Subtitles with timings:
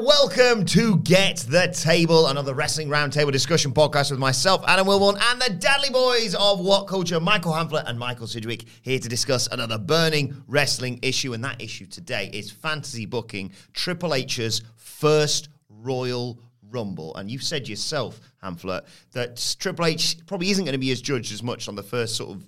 [0.00, 5.40] welcome to Get the Table, another wrestling roundtable discussion podcast with myself, Adam Wilborn, and
[5.40, 9.76] the Dudley Boys of What Culture, Michael Hamflett and Michael Sidgwick, here to discuss another
[9.76, 11.32] burning wrestling issue.
[11.32, 16.38] And that issue today is fantasy booking Triple H's first Royal
[16.70, 17.16] Rumble.
[17.16, 21.32] And you've said yourself, Hamflett, that Triple H probably isn't going to be as judged
[21.32, 22.46] as much on the first sort of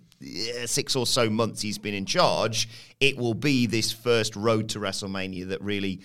[0.70, 2.68] six or so months he's been in charge.
[3.00, 6.02] It will be this first road to WrestleMania that really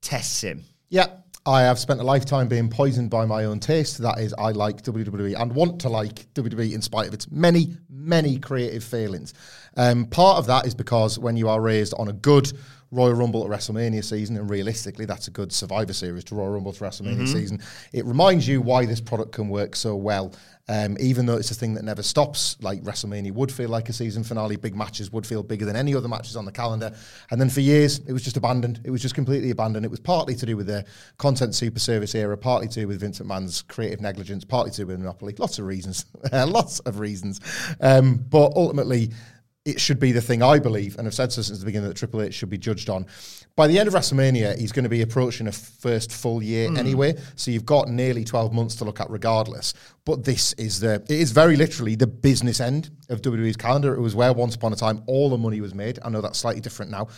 [0.00, 0.64] tests him.
[0.88, 1.06] Yeah,
[1.44, 3.98] I have spent a lifetime being poisoned by my own taste.
[3.98, 7.76] That is, I like WWE and want to like WWE in spite of its many,
[7.88, 9.34] many creative failings.
[9.76, 12.52] Um, part of that is because when you are raised on a good
[12.90, 16.72] Royal Rumble at WrestleMania season, and realistically, that's a good Survivor Series to Royal Rumble
[16.72, 17.60] to WrestleMania season,
[17.92, 20.32] it reminds you why this product can work so well.
[20.68, 23.92] Um, even though it's a thing that never stops, like WrestleMania would feel like a
[23.92, 26.94] season finale, big matches would feel bigger than any other matches on the calendar.
[27.30, 28.80] And then for years, it was just abandoned.
[28.84, 29.84] It was just completely abandoned.
[29.84, 30.84] It was partly to do with the
[31.16, 34.86] content super service era, partly to do with Vince McMahon's creative negligence, partly to do
[34.86, 35.34] with Monopoly.
[35.38, 36.04] Lots of reasons.
[36.32, 37.40] Lots of reasons.
[37.80, 39.10] Um, but ultimately,
[39.68, 41.96] it should be the thing I believe, and I've said so since the beginning that
[41.96, 43.04] Triple H should be judged on.
[43.54, 46.78] By the end of WrestleMania, he's going to be approaching a first full year hmm.
[46.78, 49.74] anyway, so you've got nearly 12 months to look at regardless.
[50.06, 53.94] But this is the, it is very literally the business end of WWE's calendar.
[53.94, 55.98] It was where once upon a time all the money was made.
[56.02, 57.08] I know that's slightly different now.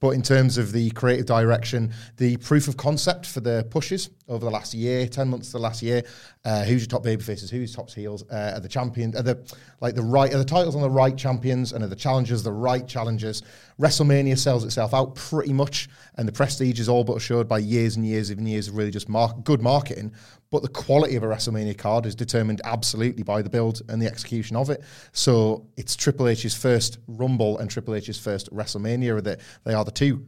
[0.00, 4.44] But in terms of the creative direction, the proof of concept for the pushes over
[4.44, 6.02] the last year, ten months the last year,
[6.44, 9.38] uh, who's your top baby faces, who's top heels, uh, are the champions, are the
[9.80, 12.52] like the right, are the titles on the right champions, and are the challengers the
[12.52, 13.42] right challengers?
[13.80, 17.96] WrestleMania sells itself out pretty much, and the prestige is all but assured by years
[17.96, 20.12] and years and years of really just mar- good marketing.
[20.56, 24.06] But the quality of a WrestleMania card is determined absolutely by the build and the
[24.06, 24.82] execution of it.
[25.12, 29.22] So it's Triple H's first Rumble and Triple H's first WrestleMania.
[29.22, 30.24] That they are the two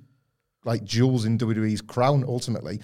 [0.66, 2.78] like jewels in WWE's crown ultimately.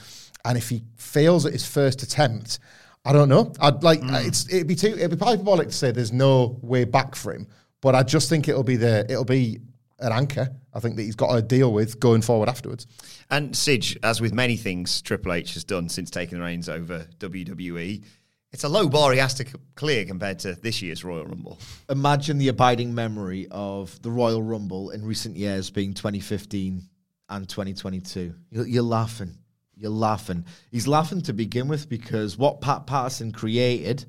[0.47, 2.60] And if he fails at his first attempt,
[3.04, 3.53] I don't know.
[3.60, 4.15] I'd like hmm.
[4.15, 7.47] it's it'd be too it'd be hyperbolic to say there's no way back for him.
[7.83, 9.60] But I just think it'll be the it'll be
[9.99, 10.50] an anchor.
[10.72, 12.87] I think that he's got to deal with going forward afterwards.
[13.31, 17.06] And Sidge, as with many things Triple H has done since taking the reins over
[17.19, 18.04] WWE,
[18.53, 21.59] it's a low bar he has to clear compared to this year's Royal Rumble.
[21.91, 26.88] Imagine the abiding memory of the Royal Rumble in recent years being 2015
[27.31, 28.33] and 2022.
[28.50, 29.34] You're, you're laughing.
[29.77, 30.44] You're laughing.
[30.71, 34.04] He's laughing to begin with because what Pat Patterson created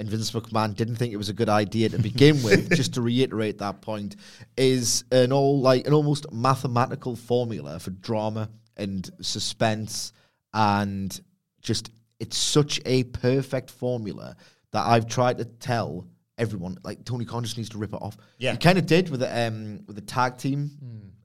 [0.00, 3.02] and Vince McMahon didn't think it was a good idea to begin with, just to
[3.02, 4.16] reiterate that point,
[4.56, 10.12] is an all like an almost mathematical formula for drama and suspense
[10.54, 11.20] and
[11.60, 14.36] just it's such a perfect formula
[14.72, 18.16] that I've tried to tell everyone like Tony Khan just needs to rip it off.
[18.38, 18.52] Yeah.
[18.52, 20.70] he kind of did with the um with the tag team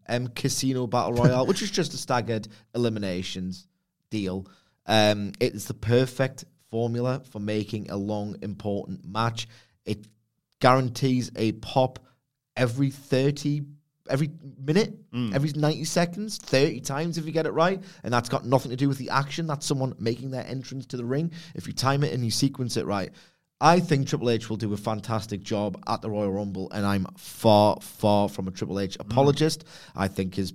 [0.09, 3.68] um casino battle royale, which is just a staggered eliminations
[4.09, 4.47] deal.
[4.86, 9.47] Um, it's the perfect formula for making a long important match.
[9.86, 10.08] It
[10.59, 12.00] guarantees a pop
[12.58, 13.62] every 30
[14.09, 15.34] every minute mm.
[15.34, 17.81] every 90 seconds 30 times if you get it right.
[18.03, 19.47] And that's got nothing to do with the action.
[19.47, 21.31] That's someone making their entrance to the ring.
[21.56, 23.09] If you time it and you sequence it right
[23.62, 27.07] I think Triple H will do a fantastic job at the Royal Rumble, and I'm
[27.18, 29.01] far, far from a Triple H mm.
[29.01, 29.63] apologist.
[29.95, 30.54] I think his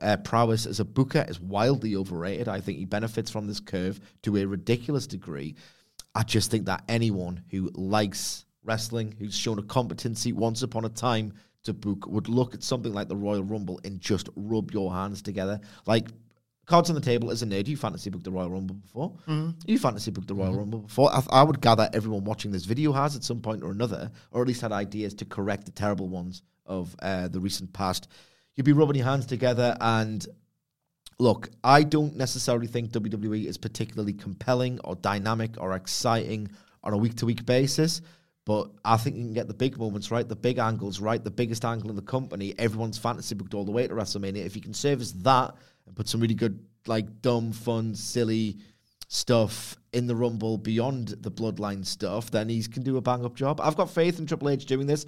[0.00, 2.48] uh, prowess as a booker is wildly overrated.
[2.48, 5.56] I think he benefits from this curve to a ridiculous degree.
[6.14, 10.88] I just think that anyone who likes wrestling, who's shown a competency once upon a
[10.88, 11.32] time
[11.64, 15.22] to book, would look at something like the Royal Rumble and just rub your hands
[15.22, 15.60] together.
[15.86, 16.08] Like,
[16.66, 19.12] cards on the table as a nerd, you fantasy booked the Royal Rumble before.
[19.66, 21.12] You fantasy booked the Royal Rumble before.
[21.12, 24.42] I, I would gather everyone watching this video has at some point or another, or
[24.42, 28.08] at least had ideas to correct the terrible ones of uh, the recent past.
[28.56, 30.26] You'd be rubbing your hands together and
[31.18, 36.50] look, I don't necessarily think WWE is particularly compelling or dynamic or exciting
[36.82, 38.00] on a week to week basis.
[38.46, 41.30] But I think you can get the big moments right, the big angles right, the
[41.30, 42.54] biggest angle in the company.
[42.58, 44.44] Everyone's fantasy booked all the way to WrestleMania.
[44.44, 45.54] If you can service that
[45.86, 48.56] and put some really good, like dumb, fun, silly
[49.08, 53.36] stuff in the Rumble beyond the Bloodline stuff, then he can do a bang up
[53.36, 53.60] job.
[53.60, 55.04] I've got faith in Triple H doing this,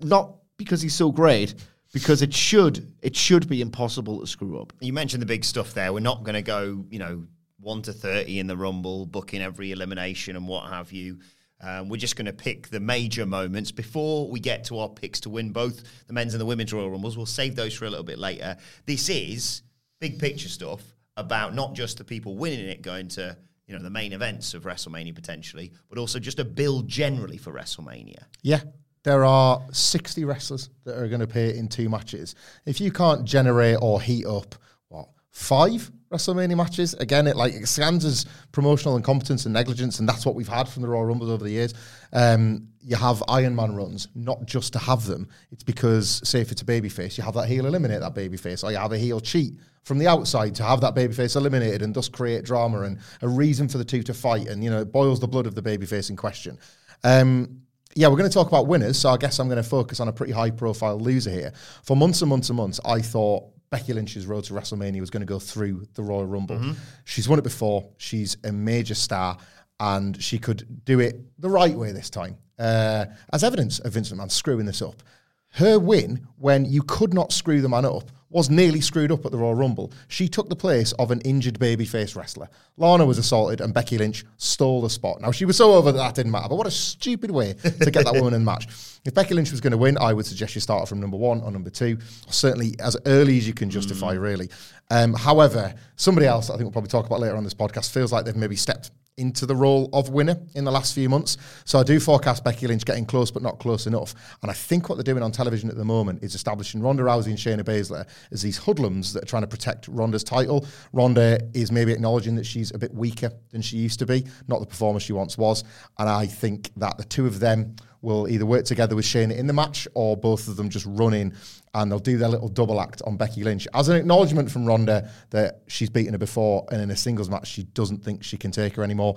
[0.00, 1.54] not because he's so great,
[1.94, 4.74] because it should it should be impossible to screw up.
[4.80, 5.92] You mentioned the big stuff there.
[5.92, 7.26] We're not going to go, you know,
[7.60, 11.20] one to thirty in the Rumble, booking every elimination and what have you.
[11.60, 15.20] Um, we're just going to pick the major moments before we get to our picks
[15.20, 17.16] to win both the men's and the women's Royal Rumbles.
[17.16, 18.56] We'll save those for a little bit later.
[18.84, 19.62] This is
[20.00, 20.82] big picture stuff
[21.16, 24.64] about not just the people winning it going to you know the main events of
[24.64, 28.24] WrestleMania potentially, but also just a build generally for WrestleMania.
[28.42, 28.60] Yeah.
[29.04, 32.34] There are 60 wrestlers that are going to appear in two matches.
[32.66, 34.54] If you can't generate or heat up,
[34.88, 36.94] what, five WrestleMania matches?
[36.94, 40.82] Again, it like scans as promotional incompetence and negligence, and that's what we've had from
[40.82, 41.74] the Royal Rumbles over the years.
[42.14, 45.28] Um, you have Iron Man runs, not just to have them.
[45.50, 48.70] It's because, say, if it's a babyface, you have that heel eliminate that babyface, or
[48.70, 52.08] you have a heel cheat from the outside to have that babyface eliminated and thus
[52.08, 55.20] create drama and a reason for the two to fight, and you know, it boils
[55.20, 56.58] the blood of the babyface in question.
[57.02, 57.63] Um,
[57.94, 60.08] yeah, we're going to talk about winners, so I guess I'm going to focus on
[60.08, 61.52] a pretty high profile loser here.
[61.82, 65.22] For months and months and months, I thought Becky Lynch's road to WrestleMania was going
[65.22, 66.74] to go through the Royal Rumble.
[67.04, 69.38] She's won it before, she's a major star,
[69.80, 72.36] and she could do it the right way this time.
[72.58, 75.02] Uh, as evidence of Vincent McMahon screwing this up.
[75.50, 79.30] Her win, when you could not screw the man up, was nearly screwed up at
[79.30, 79.92] the Royal Rumble.
[80.08, 82.48] She took the place of an injured babyface wrestler.
[82.76, 85.20] Lana was assaulted, and Becky Lynch stole the spot.
[85.20, 87.90] Now, she was so over that that didn't matter, but what a stupid way to
[87.92, 88.66] get that woman in the match.
[89.04, 91.16] If Becky Lynch was going to win, I would suggest you start her from number
[91.16, 91.96] one or number two,
[92.28, 94.50] certainly as early as you can justify, really.
[94.90, 98.12] Um, however, somebody else, I think we'll probably talk about later on this podcast, feels
[98.12, 101.36] like they've maybe stepped into the role of winner in the last few months.
[101.64, 104.14] So I do forecast Becky Lynch getting close, but not close enough.
[104.42, 107.26] And I think what they're doing on television at the moment is establishing Ronda Rousey
[107.26, 110.66] and Shayna Baszler as these hoodlums that are trying to protect Ronda's title.
[110.92, 114.60] Ronda is maybe acknowledging that she's a bit weaker than she used to be, not
[114.60, 115.62] the performer she once was.
[115.98, 119.46] And I think that the two of them will either work together with Shayna in
[119.46, 121.34] the match or both of them just run in
[121.74, 125.10] and they'll do their little double act on Becky Lynch as an acknowledgement from Ronda
[125.30, 128.50] that she's beaten her before and in a singles match she doesn't think she can
[128.50, 129.16] take her anymore.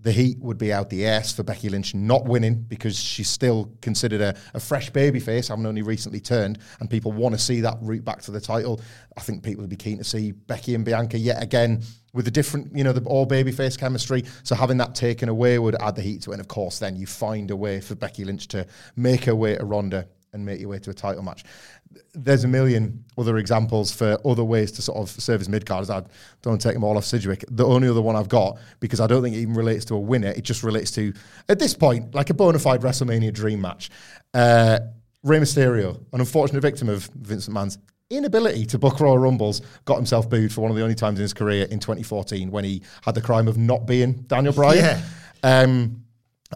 [0.00, 3.72] The heat would be out the ass for Becky Lynch not winning because she's still
[3.80, 7.76] considered a, a fresh babyface, having only recently turned, and people want to see that
[7.80, 8.80] route back to the title.
[9.16, 12.32] I think people would be keen to see Becky and Bianca yet again with the
[12.32, 14.24] different, you know, the all babyface chemistry.
[14.42, 16.34] So having that taken away would add the heat to it.
[16.34, 18.66] And of course, then you find a way for Becky Lynch to
[18.96, 21.44] make her way to Ronda and make your way to a title match.
[22.14, 25.90] There's a million other examples for other ways to sort of service mid carders.
[25.90, 26.02] I
[26.40, 27.44] don't take them all off Sidgwick.
[27.50, 30.00] The only other one I've got, because I don't think it even relates to a
[30.00, 31.12] winner, it just relates to,
[31.48, 33.90] at this point, like a bona fide WrestleMania dream match.
[34.32, 34.78] Uh,
[35.22, 37.78] Rey Mysterio, an unfortunate victim of Vince McMahon's
[38.10, 41.22] inability to book Royal Rumbles, got himself booed for one of the only times in
[41.22, 44.78] his career in 2014 when he had the crime of not being Daniel Bryan.
[44.78, 45.02] Yeah.
[45.42, 46.02] Um,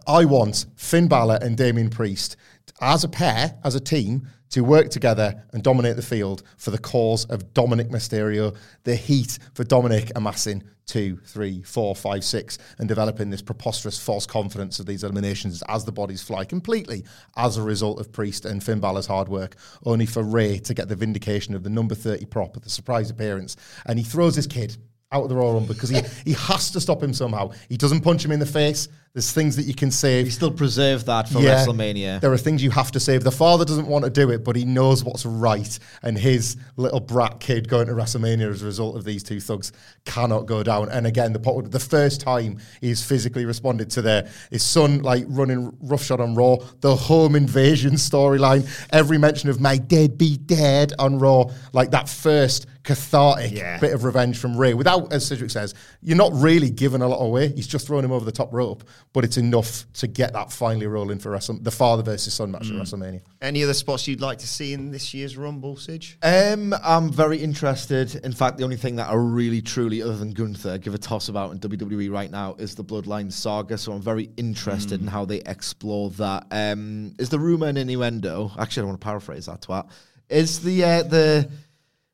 [0.06, 2.36] I want Finn Balor and Damien Priest
[2.80, 6.78] as a pair, as a team, to work together and dominate the field for the
[6.78, 12.88] cause of Dominic Mysterio, the heat for Dominic amassing two, three, four, five, six, and
[12.88, 17.04] developing this preposterous false confidence of these eliminations as the bodies fly completely
[17.36, 20.88] as a result of Priest and Finn Balor's hard work, only for Rey to get
[20.88, 23.56] the vindication of the number 30 prop at the surprise appearance.
[23.86, 24.76] And he throws his kid
[25.12, 27.50] out of the Royal Rumble because he, he has to stop him somehow.
[27.68, 28.88] He doesn't punch him in the face.
[29.16, 30.26] There's things that you can save.
[30.26, 31.64] You still preserve that for Yeah.
[31.64, 32.20] WrestleMania.
[32.20, 33.24] There are things you have to save.
[33.24, 35.78] The father doesn't want to do it, but he knows what's right.
[36.02, 39.72] And his little brat kid going to WrestleMania as a result of these two thugs
[40.04, 40.90] cannot go down.
[40.90, 45.74] And again, the the first time he's physically responded to their his son like running
[45.80, 51.18] roughshod on Raw, the home invasion storyline, every mention of my dead be dead on
[51.18, 53.78] Raw, like that first cathartic Yeah.
[53.80, 54.72] bit of revenge from Rey.
[54.72, 57.52] Without, as Cedric says, you're not really giving a lot away.
[57.52, 58.84] He's just throwing him over the top rope,
[59.16, 62.64] but it's enough to get that finally rolling for Wrestle- the father versus son match
[62.68, 62.78] Mm.
[62.78, 63.20] at WrestleMania.
[63.40, 66.18] Any other spots you'd like to see in this year's Rumble, Sidge?
[66.22, 68.14] Um, I'm very interested.
[68.16, 71.30] In fact, the only thing that I really, truly, other than Gunther, give a toss
[71.30, 73.78] about in WWE right now is the Bloodline saga.
[73.78, 76.46] So I'm very interested in how they explore that.
[76.50, 78.52] Um, is the rumor and innuendo?
[78.58, 79.88] Actually, I don't want to paraphrase that twat.
[80.28, 81.48] Is the uh, the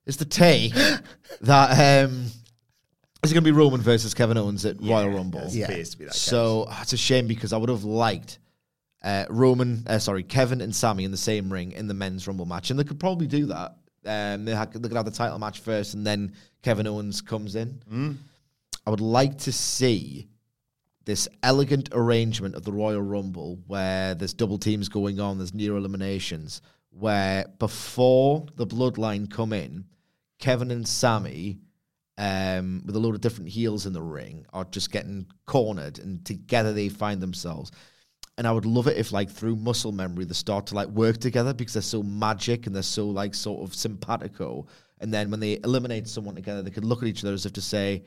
[0.06, 0.72] is the take
[1.40, 2.26] that um,
[3.22, 5.40] is it going to be Roman versus Kevin Owens at Royal Rumble?
[5.40, 6.14] It appears to be that.
[6.14, 8.38] So ah, it's a shame because I would have liked
[9.02, 12.46] uh, Roman, uh, sorry, Kevin and Sami in the same ring in the men's Rumble
[12.46, 15.38] match, and they could probably do that Um, they, ha- they could have the title
[15.38, 17.82] match first, and then Kevin Owens comes in.
[17.92, 18.16] Mm.
[18.86, 20.28] I would like to see
[21.04, 25.76] this elegant arrangement of the Royal Rumble where there's double teams going on, there's near
[25.76, 29.84] eliminations, where before the bloodline come in,
[30.38, 31.58] Kevin and Sami,
[32.22, 36.24] um, with a load of different heels in the ring, are just getting cornered and
[36.24, 37.72] together they find themselves.
[38.38, 41.18] And I would love it if, like, through muscle memory, they start to like work
[41.18, 44.66] together because they're so magic and they're so like sort of simpatico.
[45.00, 47.54] And then when they eliminate someone together, they could look at each other as if
[47.54, 48.04] to say,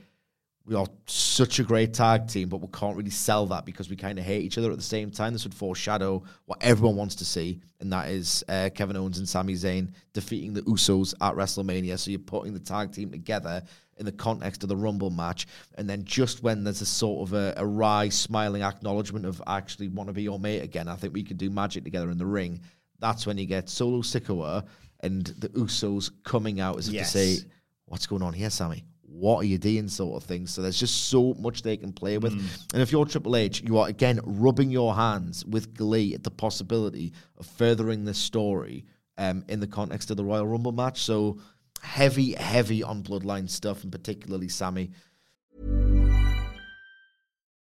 [0.66, 3.96] we are such a great tag team, but we can't really sell that because we
[3.96, 5.32] kind of hate each other at the same time.
[5.34, 9.30] This would foreshadow what everyone wants to see, and that is uh, Kevin Owens and
[9.30, 12.00] Sami Zayn defeating the Usos at WrestleMania.
[12.00, 13.62] So you're putting the tag team together
[13.98, 15.46] in the context of the Rumble match,
[15.76, 19.58] and then just when there's a sort of a, a wry, smiling acknowledgement of I
[19.58, 22.18] actually want to be your mate again, I think we could do magic together in
[22.18, 22.60] the ring.
[23.00, 24.66] That's when you get Solo Sikoa
[25.02, 27.12] and the Usos coming out as if Yes.
[27.12, 27.46] to say,
[27.86, 30.46] "What's going on here, Sami?" What are you doing sort of thing.
[30.48, 32.34] So there's just so much they can play with.
[32.74, 36.32] And if you're Triple H, you are again rubbing your hands with glee at the
[36.32, 38.86] possibility of furthering this story
[39.18, 41.02] um, in the context of the Royal Rumble match.
[41.02, 41.40] So
[41.82, 44.92] heavy, heavy on bloodline stuff, and particularly Sami.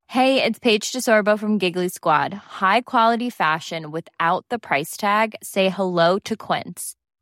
[0.09, 2.33] Hey, it's Paige DeSorbo from Giggly Squad.
[2.33, 5.35] High quality fashion without the price tag.
[5.43, 6.96] Say hello to Quince.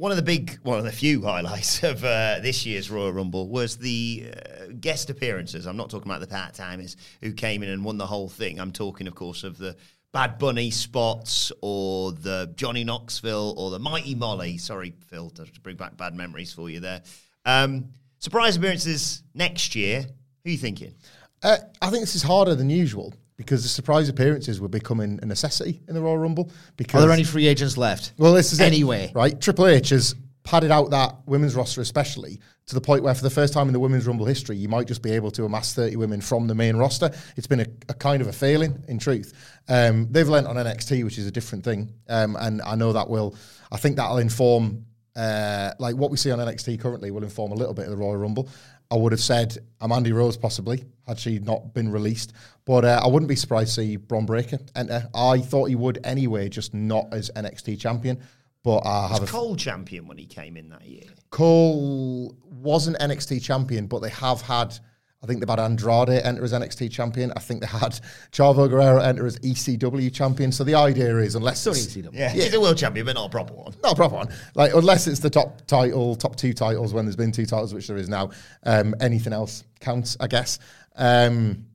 [0.00, 3.50] One of the big, one of the few highlights of uh, this year's Royal Rumble
[3.50, 5.66] was the uh, guest appearances.
[5.66, 8.58] I'm not talking about the part timers who came in and won the whole thing.
[8.58, 9.76] I'm talking, of course, of the
[10.10, 14.56] Bad Bunny spots or the Johnny Knoxville or the Mighty Molly.
[14.56, 17.02] Sorry, Phil, to bring back bad memories for you there.
[17.44, 17.90] Um,
[18.20, 20.00] surprise appearances next year.
[20.00, 20.94] Who are you thinking?
[21.42, 25.24] Uh, I think this is harder than usual because the surprise appearances were becoming a
[25.24, 26.50] necessity in the Royal Rumble.
[26.76, 28.12] Because Are there any free agents left?
[28.18, 29.10] Well, this is it, anyway.
[29.14, 29.40] right?
[29.40, 33.30] Triple H has padded out that women's roster, especially to the point where, for the
[33.30, 35.96] first time in the women's Rumble history, you might just be able to amass 30
[35.96, 37.10] women from the main roster.
[37.38, 39.32] It's been a, a kind of a failing, in truth.
[39.70, 43.08] Um, they've lent on NXT, which is a different thing, um, and I know that
[43.08, 43.34] will.
[43.72, 44.84] I think that'll inform,
[45.16, 47.96] uh, like what we see on NXT currently, will inform a little bit of the
[47.96, 48.50] Royal Rumble.
[48.90, 52.32] I would have said Amanda Rose possibly had she not been released,
[52.64, 55.08] but uh, I wouldn't be surprised to see Bron Breakker enter.
[55.14, 58.20] I thought he would anyway, just not as NXT champion.
[58.62, 61.04] But I have a Was Cole champion when he came in that year?
[61.30, 64.78] Cole wasn't NXT champion, but they have had.
[65.22, 67.30] I think they've had Andrade enter as NXT champion.
[67.36, 68.00] I think they had
[68.32, 70.50] Chavo Guerrero enter as ECW champion.
[70.50, 72.14] So the idea is, unless Still it's, see them.
[72.14, 73.74] Yeah, he's a world champion, but not a proper one.
[73.82, 77.16] not a proper one, like unless it's the top title, top two titles when there's
[77.16, 78.30] been two titles, which there is now.
[78.64, 80.58] Um, anything else counts, I guess.
[80.96, 81.66] Um,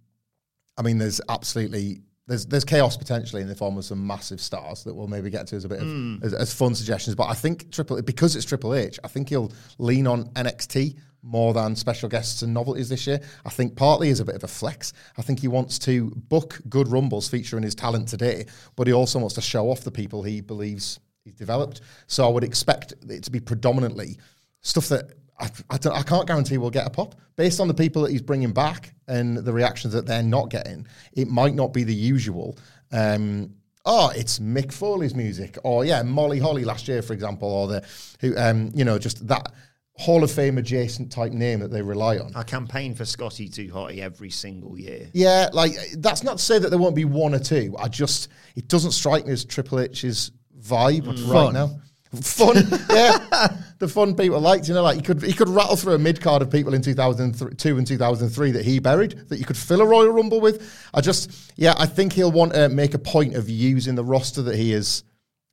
[0.77, 4.83] I mean, there's absolutely there's there's chaos potentially in the form of some massive stars
[4.85, 7.15] that we'll maybe get to as a bit of as, as fun suggestions.
[7.15, 11.53] But I think Triple because it's Triple H, I think he'll lean on NXT more
[11.53, 13.19] than special guests and novelties this year.
[13.45, 14.93] I think partly is a bit of a flex.
[15.17, 19.19] I think he wants to book good rumbles featuring his talent today, but he also
[19.19, 21.81] wants to show off the people he believes he's developed.
[22.07, 24.17] So I would expect it to be predominantly
[24.61, 28.03] stuff that I, I, I can't guarantee we'll get a pop based on the people
[28.03, 30.87] that he's bringing back and the reactions that they're not getting.
[31.13, 32.57] It might not be the usual.
[32.91, 33.55] Um,
[33.85, 37.83] oh, it's Mick Foley's music, or yeah, Molly Holly last year, for example, or the
[38.21, 39.51] who, um, you know, just that
[39.97, 42.33] Hall of Fame adjacent type name that they rely on.
[42.35, 45.09] I campaign for Scotty Too Hotty every single year.
[45.13, 47.75] Yeah, like that's not to say that there won't be one or two.
[47.79, 51.31] I just it doesn't strike me as Triple H's vibe mm.
[51.31, 51.53] right Fun.
[51.53, 51.79] now.
[52.21, 52.55] Fun,
[52.91, 54.67] yeah, the fun people liked.
[54.67, 56.81] You know, like he could he could rattle through a mid card of people in
[56.81, 59.85] two thousand two and two thousand three that he buried that you could fill a
[59.85, 60.89] Royal Rumble with.
[60.93, 64.41] I just, yeah, I think he'll want to make a point of using the roster
[64.43, 65.03] that he is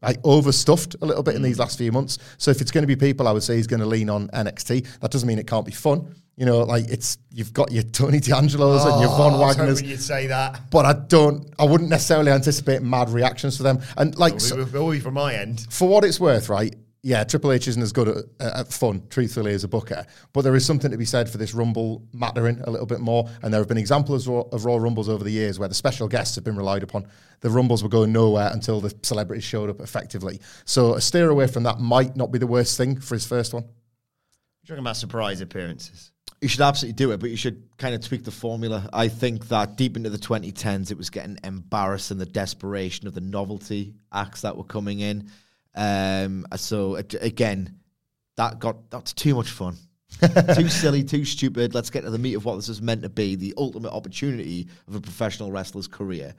[0.03, 1.61] like overstuffed a little bit in these mm.
[1.61, 2.19] last few months.
[2.39, 4.29] So if it's going to be people, I would say he's going to lean on
[4.29, 5.01] NXT.
[5.01, 6.15] That doesn't mean it can't be fun.
[6.37, 9.47] You know, like it's you've got your Tony D'Angelo's and your oh, Von Oh, I
[9.47, 10.63] was Wagner's, you'd say that.
[10.71, 11.53] but I don't.
[11.59, 13.81] I wouldn't necessarily anticipate mad reactions to them.
[13.97, 15.67] And like so- will be from my end.
[15.69, 16.75] for what it's worth, right?
[17.05, 20.07] Yeah, Triple H isn't as good at, at fun, truthfully, as a booker.
[20.33, 23.29] But there is something to be said for this Rumble mattering a little bit more.
[23.43, 26.37] And there have been examples of Raw, Rumbles over the years where the special guests
[26.37, 27.09] have been relied upon.
[27.41, 30.41] The Rumbles were going nowhere until the celebrities showed up effectively.
[30.65, 33.53] So a steer away from that might not be the worst thing for his first
[33.53, 33.65] one.
[34.63, 36.13] You're talking about surprise appearances.
[36.41, 38.89] You should absolutely do it, but you should kind of tweak the formula.
[38.93, 43.21] I think that deep into the 2010s, it was getting embarrassing the desperation of the
[43.21, 45.31] novelty acts that were coming in.
[45.75, 47.79] Um, so ag- again,
[48.37, 49.77] that got that's too much fun,
[50.55, 51.75] too silly, too stupid.
[51.75, 54.69] Let's get to the meat of what this is meant to be: the ultimate opportunity
[54.89, 56.35] of a professional wrestler's career.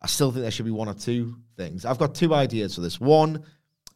[0.00, 1.84] I still think there should be one or two things.
[1.84, 3.00] I've got two ideas for this.
[3.00, 3.44] One,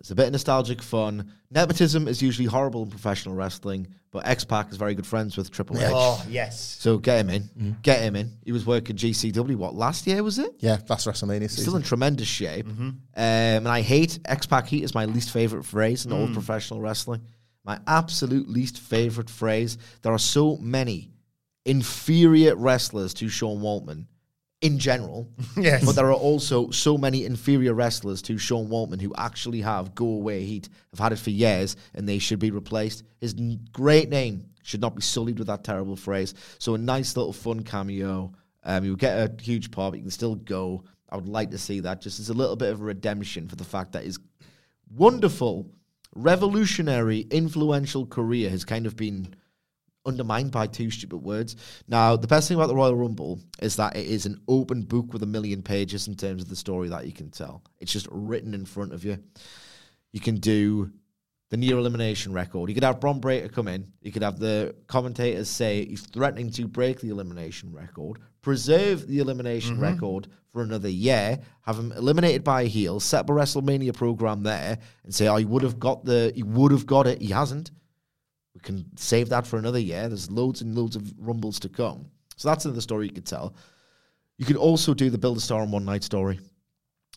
[0.00, 1.32] it's a bit of nostalgic fun.
[1.50, 5.50] Nepotism is usually horrible in professional wrestling, but X Pac is very good friends with
[5.50, 5.88] Triple H.
[5.90, 6.76] Oh, yes.
[6.78, 7.42] So get him in.
[7.42, 7.70] Mm-hmm.
[7.82, 8.30] Get him in.
[8.44, 10.52] He was working GCW, what, last year was it?
[10.58, 12.66] Yeah, last WrestleMania Still in tremendous shape.
[12.66, 12.88] Mm-hmm.
[12.88, 16.32] Um, and I hate X Pac Heat is my least favorite phrase in all of
[16.34, 17.22] professional wrestling.
[17.64, 19.78] My absolute least favorite phrase.
[20.02, 21.10] There are so many
[21.64, 24.06] inferior wrestlers to Sean Waltman
[24.62, 25.28] in general.
[25.56, 25.84] Yes.
[25.84, 30.06] But there are also so many inferior wrestlers to Sean Waltman who actually have go
[30.06, 33.02] away heat, have had it for years, and they should be replaced.
[33.20, 36.34] His n- great name should not be sullied with that terrible phrase.
[36.58, 38.32] So a nice little fun cameo.
[38.64, 40.84] Um, you get a huge pop, but you can still go.
[41.10, 43.56] I would like to see that just as a little bit of a redemption for
[43.56, 44.18] the fact that his
[44.96, 45.70] wonderful,
[46.14, 49.34] revolutionary, influential career has kind of been
[50.04, 51.56] undermined by two stupid words.
[51.88, 55.12] Now, the best thing about the Royal Rumble is that it is an open book
[55.12, 57.62] with a million pages in terms of the story that you can tell.
[57.80, 59.18] It's just written in front of you.
[60.12, 60.92] You can do
[61.52, 62.70] the near elimination record.
[62.70, 63.92] You could have Bron Breakker come in.
[64.00, 69.18] You could have the commentators say he's threatening to break the elimination record, preserve the
[69.18, 69.82] elimination mm-hmm.
[69.82, 74.42] record for another year, have him eliminated by a heel, set up a WrestleMania program
[74.42, 77.20] there, and say, "Oh, he would have got the, he would have got it.
[77.20, 77.70] He hasn't."
[78.54, 80.08] We can save that for another year.
[80.08, 82.06] There's loads and loads of rumbles to come.
[82.36, 83.54] So that's another story you could tell.
[84.38, 86.40] You could also do the build a star in one night story.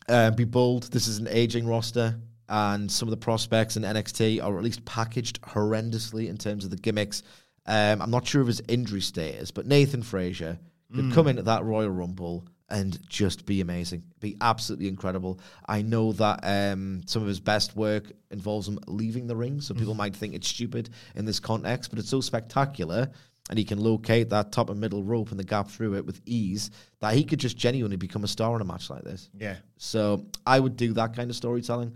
[0.08, 0.84] Uh, be bold.
[0.84, 2.16] This is an aging roster,
[2.48, 6.70] and some of the prospects in NXT are at least packaged horrendously in terms of
[6.70, 7.22] the gimmicks.
[7.66, 10.58] Um, I'm not sure of his injury status, but Nathan Frazer
[10.94, 15.40] could come in at that Royal Rumble and just be amazing, be absolutely incredible.
[15.68, 19.74] I know that um, some of his best work involves him leaving the ring, so
[19.74, 23.10] people might think it's stupid in this context, but it's so spectacular.
[23.48, 26.20] And he can locate that top and middle rope and the gap through it with
[26.26, 29.30] ease that he could just genuinely become a star in a match like this.
[29.38, 29.54] Yeah.
[29.76, 31.94] So I would do that kind of storytelling.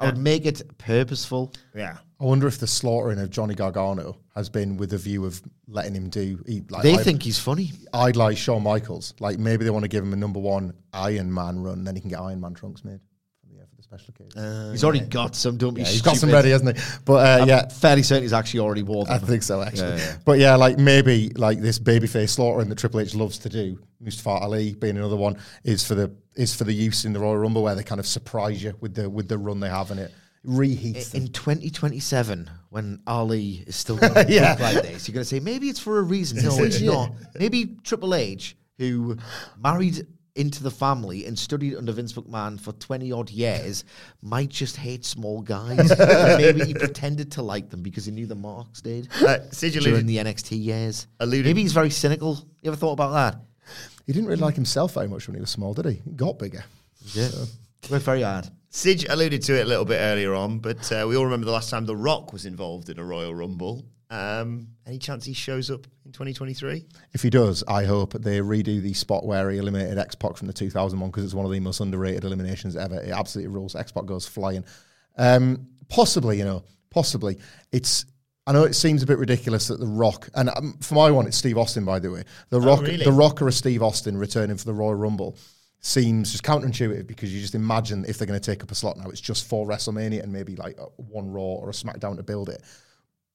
[0.00, 1.52] I would make it purposeful.
[1.74, 1.98] Yeah.
[2.20, 5.94] I wonder if the slaughtering of Johnny Gargano has been with the view of letting
[5.94, 6.42] him do.
[6.46, 7.72] He, like, They I- think he's funny.
[7.92, 9.14] I'd like Shawn Michaels.
[9.20, 12.00] Like maybe they want to give him a number one Iron Man run, then he
[12.00, 13.00] can get Iron Man trunks made
[13.40, 14.70] for the, for the special occasion.
[14.72, 15.56] he's already got some.
[15.56, 16.04] Don't be yeah, he's stupid.
[16.10, 16.84] got some ready, hasn't he?
[17.04, 19.88] But uh, I'm yeah, fairly certain he's actually already worn I think so actually.
[19.90, 20.16] Yeah, yeah.
[20.24, 24.30] But yeah, like maybe like this babyface slaughtering that Triple H loves to do, Mustafa
[24.44, 27.62] Ali being another one, is for the is for the use in the Royal Rumble
[27.62, 30.12] where they kind of surprise you with the with the run they have and it
[30.46, 31.22] reheats them.
[31.22, 34.50] in 2027, when Ali is still going to Yeah.
[34.50, 36.38] look like this, you're going to say maybe it's for a reason.
[36.44, 37.12] No, it's not.
[37.38, 39.16] Maybe Triple H, who
[39.62, 40.06] married
[40.38, 43.84] into the family and studied under Vince McMahon for 20 odd years,
[44.22, 45.92] might just hate small guys.
[46.38, 49.80] maybe he pretended to like them because he knew the marks did Uh, Sid, you
[49.80, 51.06] during alluded, the NXT years.
[51.20, 52.36] alluded- Maybe he's very cynical.
[52.62, 53.40] You ever thought about that?
[54.06, 56.00] He didn't really like himself very much when he was small, did he?
[56.04, 56.64] He got bigger.
[57.12, 57.28] Yeah.
[57.90, 58.48] Worked very hard.
[58.70, 61.52] Sidge alluded to it a little bit earlier on, but uh, we all remember the
[61.52, 63.84] last time The Rock was involved in a Royal Rumble.
[64.10, 66.84] Um, any chance he shows up in 2023?
[67.12, 70.46] If he does, I hope they redo the spot where he eliminated X Pac from
[70.46, 73.00] the 2001 because it's one of the most underrated eliminations ever.
[73.00, 73.76] It absolutely rules.
[73.76, 74.64] X Pac goes flying.
[75.16, 77.38] Um, possibly, you know, possibly.
[77.70, 78.06] It's.
[78.46, 81.26] I know it seems a bit ridiculous that The Rock, and um, for my one,
[81.26, 82.24] it's Steve Austin, by the way.
[82.48, 83.04] The Rock, really?
[83.04, 85.36] The Rock or a Steve Austin returning for the Royal Rumble
[85.80, 88.96] seems just counterintuitive because you just imagine if they're going to take up a slot
[88.96, 92.22] now, it's just for WrestleMania and maybe like a one Raw or a SmackDown to
[92.22, 92.62] build it.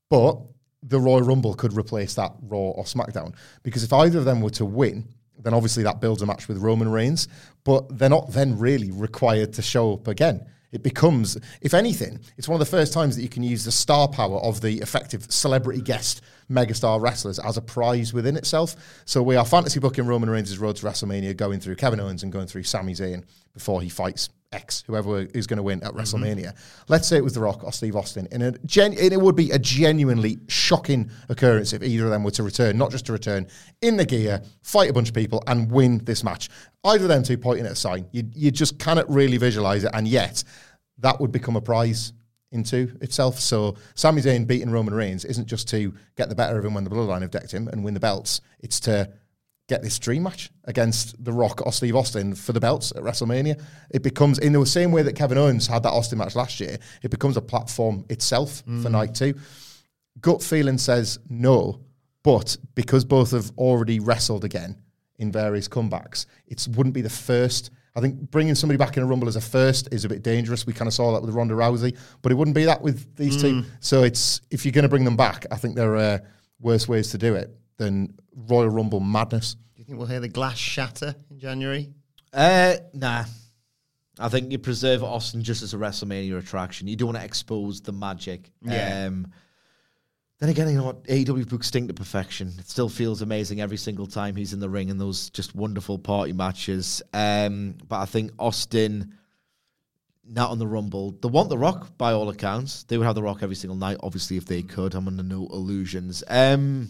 [0.09, 0.41] But
[0.87, 4.49] the Royal Rumble could replace that Raw or SmackDown because if either of them were
[4.51, 5.07] to win,
[5.39, 7.27] then obviously that builds a match with Roman Reigns,
[7.63, 10.45] but they're not then really required to show up again.
[10.71, 13.71] It becomes, if anything, it's one of the first times that you can use the
[13.71, 18.75] star power of the effective celebrity guest megastar wrestlers as a prize within itself.
[19.05, 22.31] So we are fantasy booking Roman Reigns' road to WrestleMania, going through Kevin Owens and
[22.31, 25.99] going through Sami Zayn before he fights X, whoever is going to win at mm-hmm.
[25.99, 26.55] WrestleMania.
[26.87, 28.27] Let's say it was The Rock or Steve Austin.
[28.31, 32.23] In a gen- and it would be a genuinely shocking occurrence if either of them
[32.23, 33.47] were to return, not just to return
[33.81, 36.49] in the gear, fight a bunch of people, and win this match.
[36.83, 38.05] Either of them two pointing at a sign.
[38.11, 40.43] You, you just cannot really visualize it, and yet
[40.99, 42.13] that would become a prize
[42.51, 43.39] into itself.
[43.39, 46.83] So Sami Zayn beating Roman Reigns isn't just to get the better of him when
[46.83, 48.41] the bloodline have decked him and win the belts.
[48.59, 49.09] It's to
[49.67, 53.61] get this dream match against The Rock or Steve Austin for the belts at WrestleMania.
[53.91, 56.77] It becomes, in the same way that Kevin Owens had that Austin match last year,
[57.01, 58.91] it becomes a platform itself for mm.
[58.91, 59.35] night two.
[60.19, 61.79] Gut feeling says no,
[62.23, 64.81] but because both have already wrestled again
[65.17, 67.71] in various comebacks, it wouldn't be the first.
[67.95, 70.65] I think bringing somebody back in a Rumble as a first is a bit dangerous.
[70.65, 73.41] We kind of saw that with Ronda Rousey, but it wouldn't be that with these
[73.41, 73.61] two.
[73.61, 73.65] Mm.
[73.79, 76.21] So it's if you're going to bring them back, I think there are
[76.59, 79.55] worse ways to do it than Royal Rumble madness.
[79.55, 81.89] Do you think we'll hear the glass shatter in January?
[82.31, 83.25] Uh, nah.
[84.19, 86.87] I think you preserve Austin just as a WrestleMania attraction.
[86.87, 88.51] You don't want to expose the magic.
[88.61, 89.07] Yeah.
[89.07, 89.27] Um,
[90.39, 91.03] then again, you know what?
[91.05, 92.51] AEW books Sting to perfection.
[92.59, 95.97] It still feels amazing every single time he's in the ring in those just wonderful
[95.97, 97.01] party matches.
[97.13, 99.13] Um, but I think Austin,
[100.27, 101.11] not on the Rumble.
[101.11, 102.83] They want The Rock, by all accounts.
[102.83, 104.95] They would have The Rock every single night, obviously, if they could.
[104.95, 106.23] I'm under no illusions.
[106.27, 106.89] Um,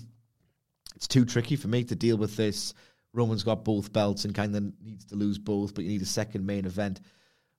[0.95, 2.73] it's too tricky for me to deal with this.
[3.13, 6.05] Roman's got both belts and kind of needs to lose both, but you need a
[6.05, 7.01] second main event.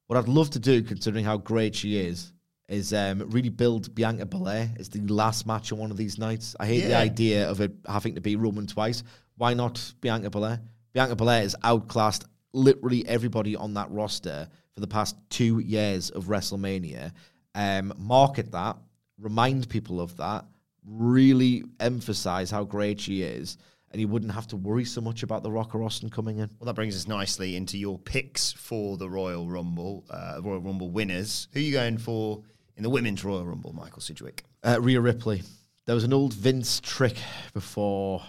[0.07, 2.33] What I'd love to do, considering how great she is,
[2.69, 6.57] is um, really build Bianca Belair as the last match on one of these nights.
[6.59, 9.03] I hate the idea of it having to be Roman twice.
[9.37, 10.61] Why not Bianca Belair?
[10.93, 16.25] Bianca Belair has outclassed literally everybody on that roster for the past two years of
[16.25, 17.13] WrestleMania.
[17.55, 18.77] Um, market that,
[19.19, 20.45] remind people of that,
[20.87, 23.57] really emphasize how great she is,
[23.91, 26.51] and you wouldn't have to worry so much about the Rock or Austin coming in.
[26.59, 30.91] Well, that brings us nicely into your picks for the Royal Rumble, uh, Royal Rumble
[30.91, 31.49] winners.
[31.53, 32.43] Who are you going for
[32.77, 34.45] in the Women's Royal Rumble, Michael Sidgwick?
[34.63, 35.43] Uh, Rhea Ripley.
[35.87, 37.17] There was an old Vince trick
[37.53, 38.23] before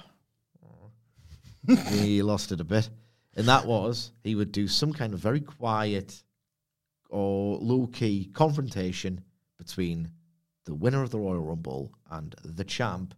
[1.89, 2.89] he lost it a bit,
[3.36, 6.24] and that was he would do some kind of very quiet
[7.10, 9.22] or low key confrontation
[9.58, 10.12] between
[10.65, 13.13] the winner of the Royal Rumble and the champ,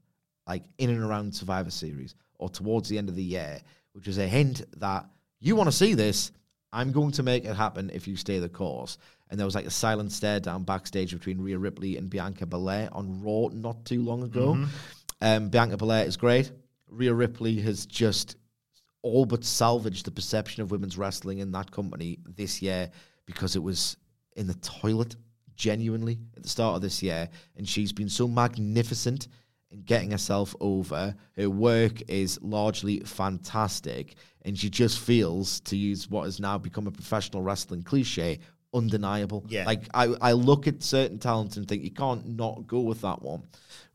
[0.47, 3.59] like in and around Survivor Series or towards the end of the year,
[3.93, 5.05] which is a hint that
[5.39, 6.31] you want to see this.
[6.73, 8.97] I'm going to make it happen if you stay the course.
[9.29, 12.89] And there was like a silent stare down backstage between Rhea Ripley and Bianca Belair
[12.91, 14.53] on Raw not too long ago.
[15.21, 16.51] Um, Bianca Belair is great.
[16.89, 18.35] Rhea Ripley has just
[19.01, 22.89] all but salvaged the perception of women's wrestling in that company this year
[23.25, 23.97] because it was
[24.35, 25.15] in the toilet
[25.57, 29.27] genuinely at the start of this year and she's been so magnificent
[29.71, 36.09] in getting herself over her work is largely fantastic and she just feels to use
[36.09, 38.39] what has now become a professional wrestling cliche
[38.73, 39.65] undeniable Yeah.
[39.65, 43.21] like I, I look at certain talents and think you can't not go with that
[43.21, 43.43] one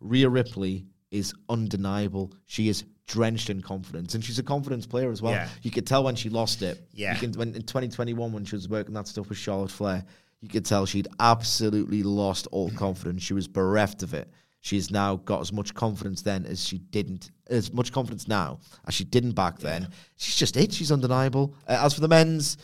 [0.00, 5.20] Rhea Ripley is undeniable she is drenched in confidence and she's a confidence player as
[5.22, 5.48] well Yeah.
[5.62, 7.14] you could tell when she lost it Yeah.
[7.14, 10.04] you can when in 2021 when she was working that stuff with Charlotte Flair,
[10.42, 13.22] you could tell she'd absolutely lost all confidence.
[13.22, 14.28] She was bereft of it.
[14.60, 18.94] She's now got as much confidence then as she didn't, as much confidence now as
[18.94, 19.88] she didn't back then.
[20.16, 20.72] She's just it.
[20.72, 21.54] She's undeniable.
[21.66, 22.58] Uh, as for the men's,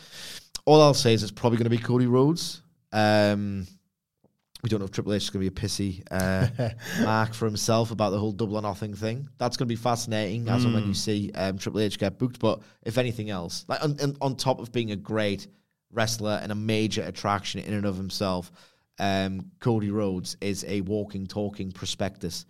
[0.65, 2.61] all I'll say is it's probably going to be Cody Rhodes.
[2.91, 3.65] Um,
[4.61, 7.45] we don't know if Triple H is going to be a pissy uh, mark for
[7.45, 9.29] himself about the whole double or nothing thing.
[9.37, 12.39] That's going to be fascinating as and when you see um, Triple H get booked.
[12.39, 15.47] But if anything else, like on, on top of being a great
[15.91, 18.51] wrestler and a major attraction in and of himself,
[18.99, 22.45] um, Cody Rhodes is a walking, talking prospectus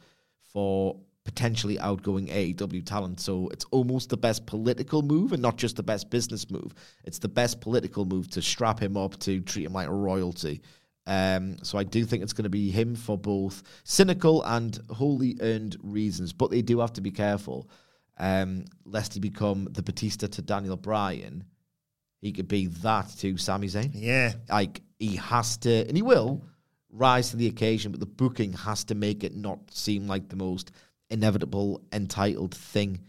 [0.51, 3.19] for potentially outgoing AEW talent.
[3.19, 6.73] So it's almost the best political move and not just the best business move.
[7.03, 10.61] It's the best political move to strap him up, to treat him like a royalty.
[11.05, 15.37] Um, so I do think it's going to be him for both cynical and wholly
[15.41, 16.33] earned reasons.
[16.33, 17.69] But they do have to be careful,
[18.17, 21.43] um, lest he become the Batista to Daniel Bryan.
[22.21, 23.91] He could be that to Sami Zayn.
[23.93, 24.33] Yeah.
[24.49, 26.43] Like he has to, and he will
[26.91, 30.35] rise to the occasion, but the booking has to make it not seem like the
[30.35, 30.71] most
[31.09, 33.01] inevitable, entitled thing.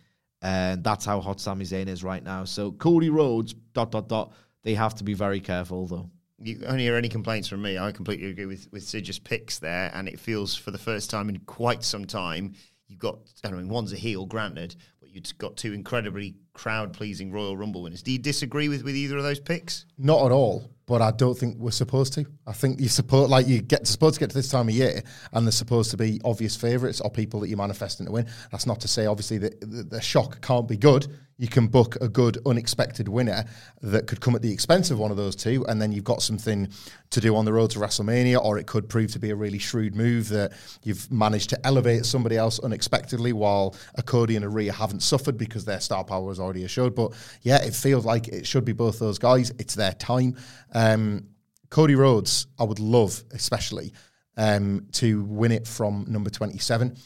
[0.43, 2.45] And that's how hot Sami Zayn is right now.
[2.45, 4.33] So Cody Rhodes, dot dot dot.
[4.63, 6.11] They have to be very careful though.
[6.43, 7.79] You only hear any complaints from me.
[7.79, 11.29] I completely agree with with Sidge's picks there, and it feels for the first time
[11.29, 12.55] in quite some time
[12.89, 13.19] you've got.
[13.45, 17.83] I mean, one's a heel, granted, but you've got two incredibly crowd pleasing Royal Rumble
[17.83, 18.03] winners.
[18.03, 19.87] Do you disagree with with either of those picks?
[19.99, 20.71] Not at all.
[20.87, 22.27] But I don't think we're supposed to.
[22.49, 25.05] I think you support like you get supposed to get to this time of year,
[25.33, 28.27] and they're supposed to be obvious favourites or people that you're manifesting to win.
[28.51, 31.07] That's not to say obviously that the, the shock can't be good.
[31.39, 33.45] You can book a good unexpected winner
[33.81, 36.23] that could come at the expense of one of those two, and then you've got
[36.23, 36.69] something
[37.11, 39.59] to do on the road to WrestleMania, or it could prove to be a really
[39.59, 44.49] shrewd move that you've managed to elevate somebody else unexpectedly while a Cody and a
[44.49, 46.95] Rhea haven't suffered because their star power was already assured.
[46.95, 49.53] But yeah, it feels like it should be both those guys.
[49.59, 50.37] It's their time.
[50.73, 51.27] Um,
[51.69, 53.93] Cody Rhodes, I would love, especially,
[54.37, 56.97] um, to win it from number 27.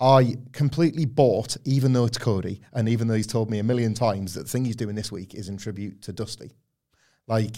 [0.00, 3.94] I completely bought, even though it's Cody, and even though he's told me a million
[3.94, 6.52] times that the thing he's doing this week is in tribute to Dusty.
[7.26, 7.56] Like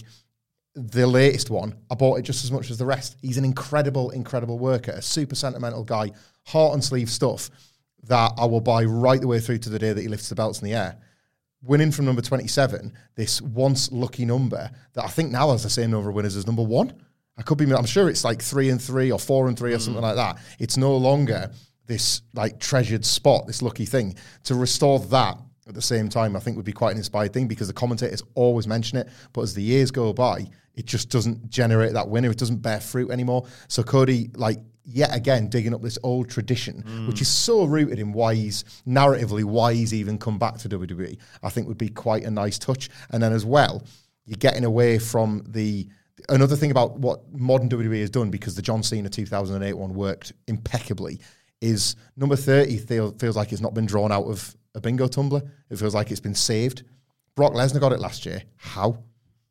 [0.75, 3.17] the latest one, I bought it just as much as the rest.
[3.21, 6.11] He's an incredible, incredible worker, a super sentimental guy,
[6.45, 7.49] heart and sleeve stuff
[8.03, 10.35] that I will buy right the way through to the day that he lifts the
[10.35, 10.97] belts in the air.
[11.63, 15.91] Winning from number 27, this once lucky number that I think now has the same
[15.91, 16.93] number of winners as number one.
[17.37, 19.79] I could be, I'm sure it's like three and three or four and three or
[19.79, 20.05] something mm.
[20.05, 20.37] like that.
[20.59, 21.51] It's no longer
[21.87, 24.15] this like treasured spot, this lucky thing.
[24.45, 27.47] To restore that at the same time, I think would be quite an inspired thing
[27.47, 29.09] because the commentators always mention it.
[29.33, 32.29] But as the years go by, it just doesn't generate that winner.
[32.29, 33.47] It doesn't bear fruit anymore.
[33.67, 37.07] So Cody, like yet again, digging up this old tradition, mm.
[37.07, 41.17] which is so rooted in why he's narratively why he's even come back to WWE.
[41.43, 42.89] I think would be quite a nice touch.
[43.11, 43.83] And then as well,
[44.25, 45.87] you're getting away from the
[46.29, 50.33] another thing about what modern WWE has done because the John Cena 2008 one worked
[50.47, 51.19] impeccably
[51.61, 55.41] is number 30 feel, feels like it's not been drawn out of a bingo tumbler.
[55.69, 56.83] It feels like it's been saved.
[57.35, 58.41] Brock Lesnar got it last year.
[58.55, 59.03] How?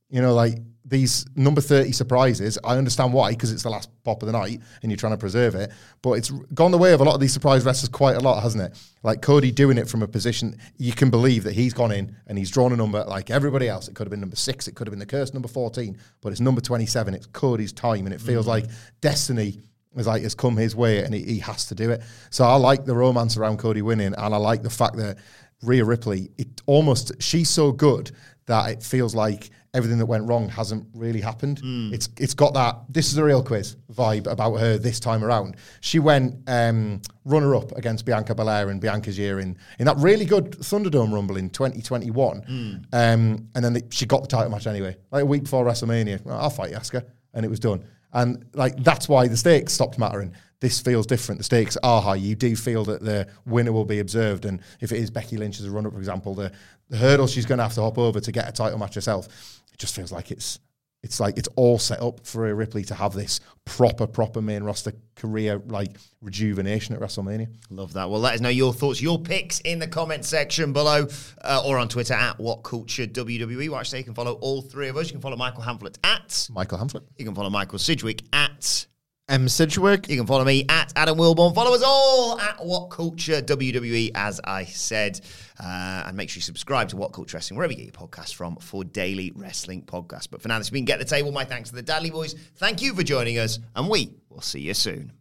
[0.08, 4.22] You know, like these number 30 surprises, I understand why, because it's the last pop
[4.22, 5.72] of the night and you're trying to preserve it.
[6.00, 8.40] But it's gone the way of a lot of these surprise wrestlers quite a lot,
[8.40, 8.78] hasn't it?
[9.02, 12.38] Like Cody doing it from a position you can believe that he's gone in and
[12.38, 13.88] he's drawn a number like everybody else.
[13.88, 16.30] It could have been number six, it could have been the curse number 14, but
[16.30, 17.14] it's number 27.
[17.14, 18.66] It's Cody's time and it feels mm-hmm.
[18.66, 18.66] like
[19.00, 19.58] destiny
[19.96, 22.02] is like has come his way and he, he, has to do it.
[22.30, 25.16] So I like the romance around Cody winning, and I like the fact that
[25.62, 28.10] Rhea Ripley, it almost she's so good
[28.44, 31.60] that it feels like everything that went wrong hasn't really happened.
[31.62, 31.92] Mm.
[31.92, 35.56] It's it's got that this is a real quiz vibe about her this time around.
[35.80, 40.24] She went um, runner up against Bianca Belair and Bianca's year in in that really
[40.24, 42.84] good Thunderdome Rumble in 2021, mm.
[42.92, 46.24] um, and then the, she got the title match anyway, like a week before WrestleMania.
[46.24, 47.84] Well, I'll fight Asuka, and it was done.
[48.12, 50.32] And like that's why the stakes stopped mattering.
[50.60, 51.38] This feels different.
[51.38, 52.14] The stakes are high.
[52.14, 54.46] You do feel that the winner will be observed.
[54.46, 56.50] And if it is Becky Lynch as a runner, up, for example, the,
[56.88, 59.28] the hurdle she's going to have to hop over to get a title match herself,
[59.76, 60.58] it just feels like it's
[61.02, 64.62] it's like it's all set up for a Ripley to have this proper, proper main
[64.64, 67.48] roster career like rejuvenation at WrestleMania.
[67.68, 68.08] Love that.
[68.08, 71.06] Well, let us know your thoughts, your picks in the comment section below
[71.42, 73.68] uh, or on Twitter at What Culture WWE.
[73.68, 75.08] Watch so you can follow all three of us.
[75.08, 77.02] You can follow Michael Hamflett at Michael Hamflett.
[77.18, 78.86] You can follow Michael Sidgwick at
[79.28, 79.48] M.
[79.48, 80.08] Sidgwick.
[80.08, 81.52] You can follow me at Adam Wilborn.
[81.52, 85.20] Follow us all at What Culture WWE, as I said.
[85.58, 88.34] Uh, and make sure you subscribe to What Culture Wrestling, wherever you get your podcast
[88.34, 90.28] from, for daily wrestling podcasts.
[90.30, 91.32] But for now, this has been Get the Table.
[91.32, 92.34] My thanks to the Dudley Boys.
[92.56, 95.12] Thank you for joining us, and we will see you soon.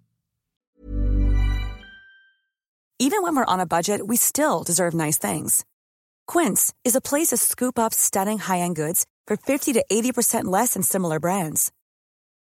[2.99, 5.65] Even when we're on a budget, we still deserve nice things.
[6.27, 10.45] Quince is a place to scoop up stunning high end goods for 50 to 80%
[10.45, 11.71] less than similar brands.